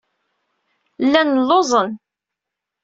Llan 1.05 1.29
lluẓen. 1.47 1.89